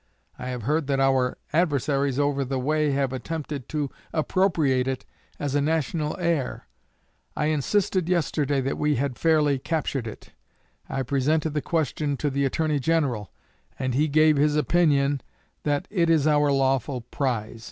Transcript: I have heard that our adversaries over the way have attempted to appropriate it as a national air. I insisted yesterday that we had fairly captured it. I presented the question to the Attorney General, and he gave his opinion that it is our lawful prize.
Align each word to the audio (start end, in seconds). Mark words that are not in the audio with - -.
I 0.39 0.47
have 0.49 0.63
heard 0.63 0.87
that 0.87 0.99
our 0.99 1.37
adversaries 1.53 2.17
over 2.17 2.43
the 2.43 2.57
way 2.57 2.89
have 2.89 3.13
attempted 3.13 3.69
to 3.69 3.91
appropriate 4.11 4.87
it 4.87 5.05
as 5.39 5.53
a 5.53 5.61
national 5.61 6.17
air. 6.19 6.65
I 7.37 7.45
insisted 7.53 8.09
yesterday 8.09 8.61
that 8.61 8.79
we 8.79 8.95
had 8.95 9.19
fairly 9.19 9.59
captured 9.59 10.07
it. 10.07 10.31
I 10.89 11.03
presented 11.03 11.53
the 11.53 11.61
question 11.61 12.17
to 12.17 12.31
the 12.31 12.45
Attorney 12.45 12.79
General, 12.79 13.31
and 13.77 13.93
he 13.93 14.07
gave 14.07 14.37
his 14.37 14.55
opinion 14.55 15.21
that 15.65 15.87
it 15.91 16.09
is 16.09 16.25
our 16.25 16.51
lawful 16.51 17.01
prize. 17.01 17.59